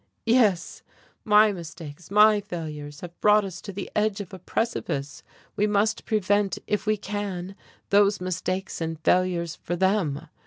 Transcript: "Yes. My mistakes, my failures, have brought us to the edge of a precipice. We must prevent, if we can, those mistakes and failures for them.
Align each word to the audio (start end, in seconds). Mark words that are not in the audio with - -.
"Yes. 0.25 0.81
My 1.23 1.51
mistakes, 1.51 2.09
my 2.09 2.39
failures, 2.41 3.01
have 3.01 3.21
brought 3.21 3.45
us 3.45 3.61
to 3.61 3.71
the 3.71 3.87
edge 3.95 4.19
of 4.19 4.33
a 4.33 4.39
precipice. 4.39 5.21
We 5.55 5.67
must 5.67 6.05
prevent, 6.05 6.57
if 6.65 6.87
we 6.87 6.97
can, 6.97 7.53
those 7.91 8.19
mistakes 8.19 8.81
and 8.81 8.99
failures 9.01 9.57
for 9.57 9.75
them. 9.75 10.25